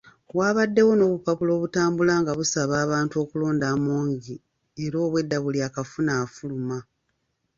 Waabaddewo 0.37 0.91
n’obupapula 0.95 1.51
obutambula 1.57 2.13
nga 2.21 2.31
busaba 2.39 2.75
abantu 2.85 3.15
okulonda 3.23 3.65
Among 3.75 4.09
era 4.83 4.97
obwedda 5.05 5.37
buli 5.43 5.59
akafuna 5.67 6.11
afuluma. 6.23 6.77